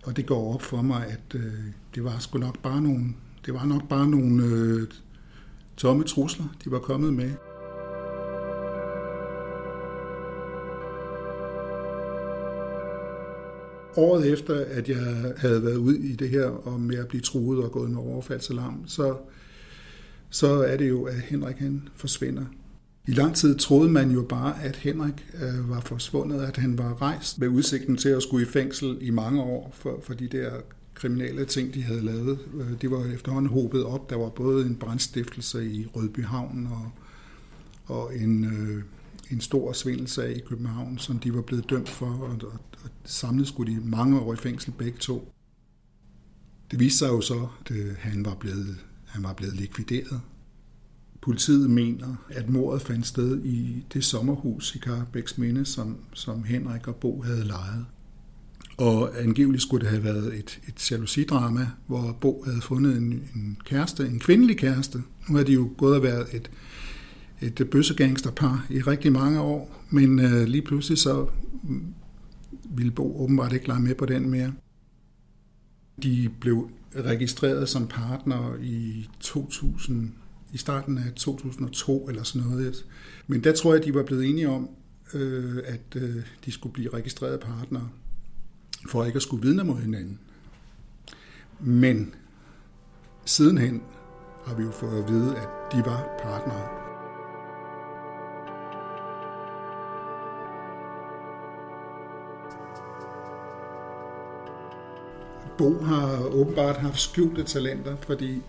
og 0.05 0.17
det 0.17 0.27
går 0.27 0.55
op 0.55 0.63
for 0.63 0.83
mig, 0.83 1.07
at 1.07 1.35
øh, 1.35 1.65
det 1.95 2.05
var 2.05 2.19
sgu 2.19 2.39
nok 2.39 2.59
bare 2.63 2.81
nogle, 2.81 3.15
det 3.47 3.55
var 3.55 3.65
nok 3.65 3.89
bare 3.89 4.09
nogle 4.09 4.45
øh, 4.45 4.89
tomme 5.77 6.05
trusler, 6.05 6.47
de 6.65 6.71
var 6.71 6.79
kommet 6.79 7.15
med. 7.15 7.33
Året 13.97 14.33
efter, 14.33 14.65
at 14.65 14.89
jeg 14.89 15.33
havde 15.37 15.63
været 15.63 15.77
ude 15.77 15.99
i 15.99 16.13
det 16.13 16.29
her 16.29 16.45
og 16.45 16.81
med 16.81 16.97
at 16.97 17.09
blive 17.09 17.21
truet 17.21 17.65
og 17.65 17.73
gået 17.73 17.91
med 17.91 17.99
overfaldsalarm, 17.99 18.83
så, 18.87 19.17
så 20.31 20.47
er 20.47 20.77
det 20.77 20.89
jo, 20.89 21.05
at 21.05 21.15
Henrik 21.15 21.57
han 21.57 21.89
forsvinder. 21.95 22.45
I 23.09 23.11
lang 23.11 23.35
tid 23.35 23.59
troede 23.59 23.91
man 23.91 24.11
jo 24.11 24.23
bare, 24.23 24.65
at 24.65 24.77
Henrik 24.77 25.27
øh, 25.43 25.71
var 25.71 25.81
forsvundet, 25.81 26.43
at 26.43 26.57
han 26.57 26.79
var 26.79 27.03
rejst 27.03 27.39
med 27.39 27.49
udsigten 27.49 27.97
til 27.97 28.09
at 28.09 28.23
skulle 28.23 28.47
i 28.47 28.51
fængsel 28.51 28.99
i 29.01 29.11
mange 29.11 29.43
år 29.43 29.71
for, 29.75 30.01
for 30.03 30.15
de 30.15 30.29
der 30.29 30.51
kriminelle 30.95 31.45
ting, 31.45 31.75
de 31.75 31.83
havde 31.83 32.05
lavet. 32.05 32.39
Øh, 32.55 32.81
det 32.83 32.91
var 32.91 33.05
efterhånden 33.15 33.53
håbet 33.53 33.85
op. 33.85 34.11
Der 34.11 34.17
var 34.17 34.29
både 34.29 34.67
en 34.67 34.77
brandstiftelse 34.77 35.71
i 35.71 35.87
Rødbyhavn 35.87 36.69
og, 36.73 36.91
og 37.97 38.17
en, 38.17 38.45
øh, 38.45 38.83
en 39.31 39.41
stor 39.41 39.73
svindelsag 39.73 40.37
i 40.37 40.41
København, 40.41 40.99
som 40.99 41.19
de 41.19 41.35
var 41.35 41.43
blevet 41.43 41.71
dømt 41.71 41.89
for, 41.89 42.07
og, 42.07 42.31
og, 42.43 42.61
og 42.85 42.91
samlet 43.05 43.49
skulle 43.49 43.75
de 43.75 43.81
mange 43.81 44.21
år 44.21 44.35
i 44.35 44.37
fængsel 44.37 44.73
begge 44.73 44.99
to. 44.99 45.33
Det 46.71 46.81
viste 46.81 46.99
sig 46.99 47.09
jo 47.09 47.21
så, 47.21 47.49
at 47.61 47.71
øh, 47.71 47.97
han 47.99 48.25
var 48.25 48.35
blevet, 48.35 48.77
han 49.05 49.23
var 49.23 49.33
blevet 49.33 49.57
likvideret. 49.57 50.21
Politiet 51.21 51.71
mener, 51.71 52.17
at 52.31 52.49
mordet 52.49 52.83
fandt 52.83 53.07
sted 53.07 53.45
i 53.45 53.85
det 53.93 54.05
sommerhus 54.05 54.75
i 54.75 54.79
Karabæks 54.79 55.39
Minde, 55.39 55.65
som, 55.65 55.97
som 56.13 56.45
Henrik 56.45 56.89
og 56.89 56.97
Bo 56.97 57.23
havde 57.23 57.45
lejet. 57.45 57.87
Og 58.77 59.23
angiveligt 59.23 59.63
skulle 59.63 59.85
det 59.85 59.91
have 59.91 60.05
været 60.05 60.39
et, 60.39 60.61
et 60.69 60.91
jalousidrama, 60.91 61.69
hvor 61.87 62.17
Bo 62.21 62.43
havde 62.47 62.61
fundet 62.61 62.97
en, 62.97 63.13
en 63.35 63.59
kæreste, 63.65 64.07
en 64.07 64.21
kvindelig 64.21 64.59
kæreste. 64.59 65.03
Nu 65.29 65.39
er 65.39 65.43
de 65.43 65.53
jo 65.53 65.71
gået 65.79 65.97
og 65.97 66.03
været 66.03 66.27
et, 66.33 66.51
et 67.41 67.69
bøssegangsterpar 67.71 68.67
i 68.71 68.81
rigtig 68.81 69.13
mange 69.13 69.41
år, 69.41 69.85
men 69.91 70.19
øh, 70.19 70.45
lige 70.45 70.63
pludselig 70.63 70.99
så 70.99 71.27
ville 72.71 72.93
Bo 72.93 73.23
åbenbart 73.23 73.53
ikke 73.53 73.69
lege 73.69 73.81
med 73.81 73.95
på 73.95 74.07
den 74.07 74.31
mere. 74.31 74.53
De 76.03 76.31
blev 76.41 76.71
registreret 76.97 77.69
som 77.69 77.87
partner 77.87 78.57
i 78.63 79.09
2000, 79.21 80.13
i 80.53 80.59
starten 80.59 80.99
af 80.99 81.13
2002 81.17 82.09
eller 82.09 82.23
sådan 82.23 82.49
noget. 82.49 82.85
Men 83.27 83.45
der 83.45 83.53
tror 83.53 83.75
jeg, 83.75 83.85
de 83.85 83.95
var 83.95 84.03
blevet 84.03 84.27
enige 84.27 84.49
om, 84.49 84.69
øh, 85.15 85.63
at 85.65 85.97
øh, 85.97 86.17
de 86.45 86.53
skulle 86.53 86.73
blive 86.73 86.95
registreret 86.95 87.41
partnere, 87.41 87.89
for 88.89 89.05
ikke 89.05 89.17
at 89.17 89.23
skulle 89.23 89.43
vidne 89.43 89.65
mod 89.65 89.77
hinanden. 89.77 90.19
Men 91.61 92.15
sidenhen 93.25 93.83
har 94.47 94.55
vi 94.55 94.63
jo 94.63 94.71
fået 94.71 95.03
at 95.03 95.13
vide, 95.13 95.37
at 95.37 95.49
de 95.73 95.79
var 95.79 96.19
partnere. 96.23 96.86
Bo 105.59 105.79
har 105.79 106.25
åbenbart 106.25 106.77
haft 106.77 107.01
skjulte 107.01 107.45
talenter, 107.45 107.97
fordi 107.97 108.43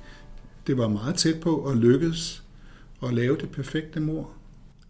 det 0.68 0.78
var 0.78 0.88
meget 0.88 1.16
tæt 1.16 1.42
på 1.42 1.66
at 1.66 1.78
lykkes 1.78 2.44
at 3.04 3.14
lave 3.14 3.38
det 3.38 3.52
perfekte 3.52 4.00
mor. 4.00 4.34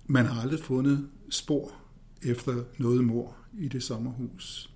Man 0.07 0.25
har 0.25 0.41
aldrig 0.41 0.59
fundet 0.59 1.09
spor 1.29 1.73
efter 2.21 2.63
noget 2.77 3.03
mor 3.03 3.35
i 3.57 3.67
det 3.67 3.83
sommerhus. 3.83 4.69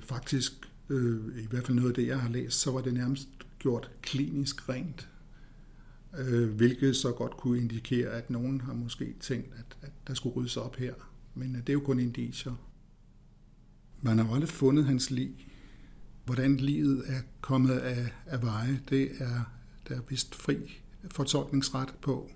Faktisk, 0.00 0.52
øh, 0.88 1.42
i 1.42 1.46
hvert 1.46 1.66
fald 1.66 1.76
noget 1.76 1.88
af 1.88 1.94
det, 1.94 2.06
jeg 2.06 2.20
har 2.20 2.28
læst, 2.28 2.60
så 2.60 2.70
var 2.70 2.80
det 2.80 2.94
nærmest 2.94 3.28
gjort 3.58 3.90
klinisk 4.02 4.68
rent. 4.68 5.08
Øh, 6.18 6.50
hvilket 6.50 6.96
så 6.96 7.12
godt 7.12 7.36
kunne 7.36 7.58
indikere, 7.58 8.10
at 8.10 8.30
nogen 8.30 8.60
har 8.60 8.74
måske 8.74 9.14
tænkt, 9.20 9.54
at, 9.54 9.76
at 9.82 9.92
der 10.06 10.14
skulle 10.14 10.36
ryddes 10.36 10.56
op 10.56 10.76
her. 10.76 10.94
Men 11.34 11.56
øh, 11.56 11.60
det 11.60 11.68
er 11.68 11.72
jo 11.72 11.80
kun 11.80 12.00
indicier. 12.00 12.54
Man 14.02 14.18
har 14.18 14.34
aldrig 14.34 14.48
fundet 14.48 14.84
hans 14.84 15.10
lig 15.10 15.49
hvordan 16.30 16.56
livet 16.56 17.02
er 17.06 17.20
kommet 17.40 17.70
af, 17.70 18.12
af 18.26 18.42
veje, 18.42 18.80
det 18.90 19.10
er 19.18 19.44
der 19.88 19.96
er 19.96 20.00
vist 20.08 20.34
fri 20.34 20.80
fortolkningsret 21.10 21.94
på. 22.02 22.30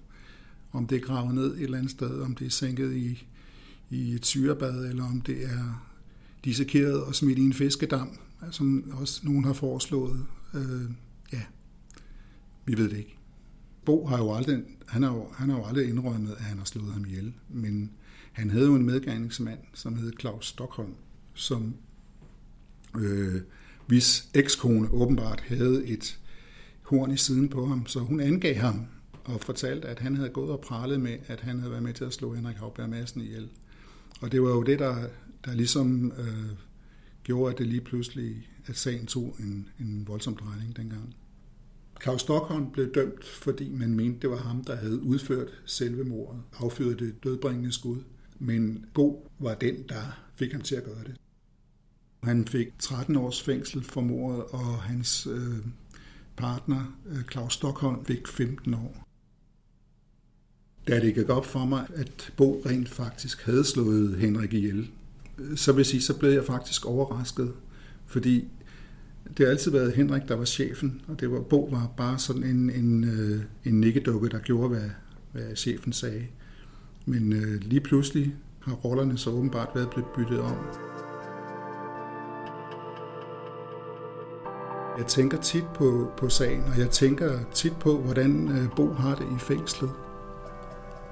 Om 0.72 0.86
det 0.86 0.96
er 0.96 1.00
gravet 1.00 1.34
ned 1.34 1.56
et 1.56 1.62
eller 1.62 1.78
andet 1.78 1.90
sted, 1.90 2.20
om 2.20 2.34
det 2.34 2.46
er 2.46 2.50
sænket 2.50 2.96
i, 2.96 3.26
i 3.90 4.14
et 4.14 4.26
syrebad, 4.26 4.86
eller 4.86 5.04
om 5.04 5.20
det 5.20 5.44
er 5.44 5.86
dissekeret 6.44 7.04
og 7.04 7.14
smidt 7.14 7.38
i 7.38 7.42
en 7.42 7.52
fiskedam, 7.52 8.18
som 8.50 8.92
også 8.92 9.20
nogen 9.24 9.44
har 9.44 9.52
foreslået. 9.52 10.26
Øh, 10.54 10.90
ja, 11.32 11.42
vi 12.64 12.78
ved 12.78 12.90
det 12.90 12.96
ikke. 12.96 13.16
Bo 13.84 14.06
har 14.06 14.18
jo 14.18 14.34
aldrig, 14.34 14.62
han 14.86 15.02
har 15.02 15.12
jo, 15.12 15.28
han 15.36 15.50
har 15.50 15.56
jo 15.56 15.64
aldrig 15.64 15.88
indrømmet, 15.88 16.32
at 16.32 16.44
han 16.44 16.58
har 16.58 16.64
slået 16.64 16.92
ham 16.92 17.04
ihjel, 17.04 17.34
men 17.48 17.90
han 18.32 18.50
havde 18.50 18.66
jo 18.66 18.74
en 18.74 18.86
medgerningsmand, 18.86 19.60
som 19.74 19.96
hed 19.96 20.12
Claus 20.20 20.46
Stockholm, 20.46 20.94
som 21.34 21.74
øh, 22.96 23.40
hvis 23.86 24.28
ekskone 24.34 24.88
åbenbart 24.90 25.40
havde 25.40 25.86
et 25.86 26.18
horn 26.82 27.10
i 27.10 27.16
siden 27.16 27.48
på 27.48 27.66
ham. 27.66 27.86
Så 27.86 27.98
hun 27.98 28.20
angav 28.20 28.54
ham 28.54 28.86
og 29.24 29.40
fortalte, 29.40 29.88
at 29.88 29.98
han 29.98 30.16
havde 30.16 30.28
gået 30.28 30.50
og 30.50 30.60
pralet 30.60 31.00
med, 31.00 31.16
at 31.26 31.40
han 31.40 31.58
havde 31.58 31.70
været 31.70 31.82
med 31.82 31.92
til 31.92 32.04
at 32.04 32.12
slå 32.12 32.34
Henrik 32.34 32.56
Havberg 32.56 32.88
Madsen 32.88 33.20
ihjel. 33.20 33.48
Og 34.20 34.32
det 34.32 34.42
var 34.42 34.48
jo 34.48 34.62
det, 34.62 34.78
der, 34.78 34.96
der 35.44 35.54
ligesom 35.54 36.12
øh, 36.18 36.56
gjorde, 37.24 37.52
at 37.52 37.58
det 37.58 37.66
lige 37.66 37.80
pludselig, 37.80 38.48
at 38.66 38.76
sagen 38.76 39.06
tog 39.06 39.36
en, 39.40 39.68
en 39.80 40.04
voldsom 40.08 40.36
drejning 40.36 40.76
dengang. 40.76 41.14
Claus 42.02 42.20
Stockholm 42.20 42.70
blev 42.70 42.94
dømt, 42.94 43.24
fordi 43.24 43.72
man 43.72 43.94
mente, 43.94 44.20
det 44.20 44.30
var 44.30 44.36
ham, 44.36 44.64
der 44.64 44.76
havde 44.76 45.02
udført 45.02 45.48
selve 45.64 46.04
mordet, 46.04 46.42
affyret 46.58 46.98
det 46.98 47.24
dødbringende 47.24 47.72
skud. 47.72 47.98
Men 48.38 48.86
Bo 48.94 49.30
var 49.38 49.54
den, 49.54 49.82
der 49.88 50.02
fik 50.36 50.52
ham 50.52 50.62
til 50.62 50.74
at 50.74 50.84
gøre 50.84 51.04
det. 51.04 51.16
Han 52.24 52.46
fik 52.46 52.68
13 52.78 53.16
års 53.16 53.42
fængsel 53.42 53.84
for 53.84 54.00
mordet, 54.00 54.42
og 54.50 54.82
hans 54.82 55.28
øh, 55.30 55.56
partner, 56.36 56.96
øh, 57.06 57.22
Claus 57.32 57.54
Stockholm, 57.54 58.04
fik 58.04 58.28
15 58.28 58.74
år. 58.74 59.08
Da 60.88 61.00
det 61.00 61.14
gik 61.14 61.28
op 61.28 61.46
for 61.46 61.64
mig, 61.64 61.86
at 61.94 62.32
Bo 62.36 62.62
rent 62.66 62.88
faktisk 62.88 63.42
havde 63.42 63.64
slået 63.64 64.18
Henrik 64.18 64.52
ihjel, 64.52 64.90
øh, 65.38 65.56
så 65.56 65.72
vil 65.72 65.84
sige, 65.84 66.02
så 66.02 66.18
blev 66.18 66.30
jeg 66.30 66.44
faktisk 66.44 66.86
overrasket, 66.86 67.52
fordi 68.06 68.48
det 69.36 69.46
har 69.46 69.50
altid 69.50 69.70
været 69.70 69.92
Henrik, 69.92 70.22
der 70.28 70.34
var 70.34 70.44
chefen, 70.44 71.00
og 71.08 71.20
det 71.20 71.30
var 71.30 71.40
Bo 71.40 71.64
var 71.64 71.90
bare 71.96 72.18
sådan 72.18 72.44
en, 72.44 72.70
en, 72.70 73.04
øh, 73.04 73.42
en 73.64 73.80
nikkedukke, 73.80 74.28
der 74.28 74.38
gjorde, 74.38 74.68
hvad, 74.68 74.90
hvad 75.32 75.56
chefen 75.56 75.92
sagde. 75.92 76.26
Men 77.06 77.32
øh, 77.32 77.60
lige 77.60 77.80
pludselig 77.80 78.34
har 78.60 78.72
rollerne 78.72 79.18
så 79.18 79.30
åbenbart 79.30 79.68
været 79.74 79.90
blevet 79.90 80.08
byttet 80.16 80.40
om. 80.40 80.56
Jeg 84.98 85.06
tænker 85.06 85.38
tit 85.38 85.64
på, 85.74 86.10
på 86.16 86.28
sagen, 86.28 86.64
og 86.72 86.78
jeg 86.78 86.90
tænker 86.90 87.38
tit 87.52 87.76
på, 87.76 87.98
hvordan 87.98 88.48
øh, 88.48 88.70
Bo 88.76 88.92
har 88.92 89.14
det 89.14 89.26
i 89.36 89.38
fængslet. 89.38 89.90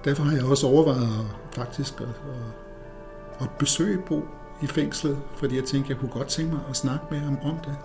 Derfor 0.04 0.22
har 0.22 0.36
jeg 0.36 0.44
også 0.44 0.66
overvejet 0.66 1.26
faktisk 1.52 2.00
at, 2.00 2.08
at, 2.08 3.40
at 3.40 3.50
besøge 3.58 4.02
Bo 4.08 4.22
i 4.62 4.66
fængslet, 4.66 5.18
fordi 5.36 5.56
jeg 5.56 5.64
tænkte, 5.64 5.90
jeg 5.90 5.98
kunne 6.00 6.10
godt 6.10 6.28
tænke 6.28 6.52
mig 6.52 6.60
at 6.68 6.76
snakke 6.76 7.04
med 7.10 7.18
ham 7.18 7.38
om 7.42 7.56
det. 7.64 7.76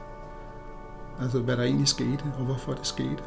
Altså, 1.21 1.39
hvad 1.39 1.57
der 1.57 1.63
egentlig 1.63 1.87
skete, 1.87 2.23
og 2.39 2.45
hvorfor 2.45 2.73
det 2.73 2.87
skete. 2.87 3.23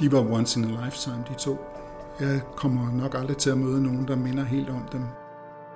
De 0.00 0.12
var 0.12 0.20
once 0.20 0.60
in 0.60 0.64
a 0.64 0.84
lifetime, 0.84 1.24
de 1.28 1.34
to. 1.38 1.58
Jeg 2.20 2.42
kommer 2.56 2.92
nok 2.92 3.14
aldrig 3.14 3.36
til 3.36 3.50
at 3.50 3.58
møde 3.58 3.82
nogen, 3.82 4.08
der 4.08 4.16
minder 4.16 4.44
helt 4.44 4.70
om 4.70 4.82
dem. 4.92 5.00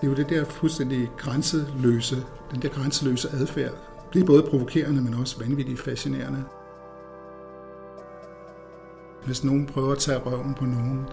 Det 0.01 0.07
er 0.07 0.11
jo 0.11 0.17
det 0.17 0.31
der 0.31 0.45
fuldstændig 0.45 1.11
grænseløse, 1.17 2.17
den 2.51 2.63
der 2.63 2.69
grænseløse 2.69 3.29
adfærd. 3.33 3.96
Det 4.13 4.23
er 4.23 4.27
både 4.27 4.43
provokerende, 4.43 5.03
men 5.03 5.15
også 5.15 5.39
vanvittigt 5.39 5.81
fascinerende. 5.81 6.45
Hvis 9.25 9.45
nogen 9.45 9.67
prøver 9.67 9.93
at 9.93 9.99
tage 9.99 10.19
røven 10.19 10.55
på 10.55 10.65
nogen, 10.65 11.07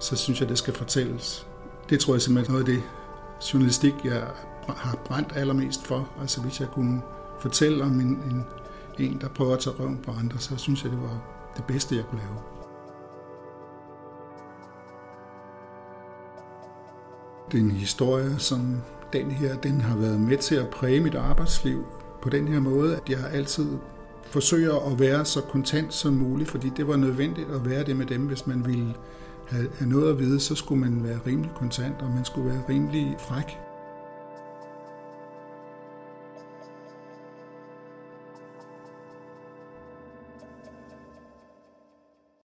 så 0.00 0.16
synes 0.16 0.40
jeg, 0.40 0.48
det 0.48 0.58
skal 0.58 0.74
fortælles. 0.74 1.46
Det 1.90 2.00
tror 2.00 2.14
jeg 2.14 2.22
simpelthen 2.22 2.54
er 2.54 2.58
noget 2.58 2.68
af 2.68 2.74
det 2.74 2.82
journalistik, 3.52 3.94
jeg 4.04 4.22
har 4.68 4.96
brændt 5.04 5.32
allermest 5.36 5.86
for. 5.86 6.08
Altså 6.20 6.40
hvis 6.40 6.60
jeg 6.60 6.68
kunne 6.68 7.02
fortælle 7.40 7.84
om 7.84 8.00
en, 8.00 8.06
en, 8.06 8.44
en, 8.98 9.20
der 9.20 9.28
prøver 9.28 9.52
at 9.52 9.58
tage 9.58 9.76
røven 9.76 9.98
på 9.98 10.10
andre, 10.10 10.38
så 10.38 10.56
synes 10.56 10.84
jeg, 10.84 10.92
det 10.92 11.02
var 11.02 11.22
det 11.56 11.64
bedste, 11.64 11.96
jeg 11.96 12.04
kunne 12.04 12.20
lave. 12.20 12.36
Det 17.52 17.60
er 17.60 17.64
en 17.64 17.70
historie, 17.70 18.38
som 18.38 18.76
den 19.12 19.30
her, 19.30 19.56
den 19.56 19.80
har 19.80 19.96
været 19.96 20.20
med 20.20 20.38
til 20.38 20.54
at 20.54 20.68
præge 20.68 21.00
mit 21.00 21.14
arbejdsliv 21.14 21.86
på 22.24 22.30
den 22.30 22.48
her 22.48 22.60
måde, 22.60 22.96
at 22.96 23.10
jeg 23.10 23.18
altid 23.32 23.66
forsøger 24.24 24.92
at 24.92 25.00
være 25.00 25.24
så 25.24 25.40
kontant 25.40 25.94
som 25.94 26.12
muligt, 26.12 26.50
fordi 26.50 26.72
det 26.76 26.88
var 26.88 26.96
nødvendigt 26.96 27.50
at 27.50 27.70
være 27.70 27.84
det 27.84 27.96
med 27.96 28.06
dem, 28.06 28.20
hvis 28.20 28.46
man 28.46 28.66
ville 28.66 28.94
have, 29.48 29.68
noget 29.80 30.10
at 30.10 30.18
vide, 30.18 30.40
så 30.40 30.54
skulle 30.54 30.80
man 30.80 31.04
være 31.04 31.18
rimelig 31.26 31.50
kontant, 31.54 31.94
og 32.00 32.10
man 32.10 32.24
skulle 32.24 32.48
være 32.48 32.62
rimelig 32.68 33.16
fræk. 33.18 33.58